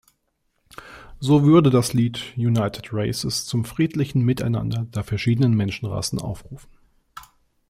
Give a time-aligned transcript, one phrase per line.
[1.19, 6.71] So würde das Lied "United Races" zum friedlichen Miteinander der verschiedenen Menschenrassen aufrufen.